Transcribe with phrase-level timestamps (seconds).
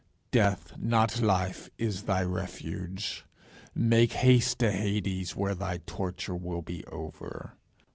[0.31, 3.23] Death, not Life, is thy refuge.
[3.75, 7.53] Make haste to Hades, where thy torture will be over.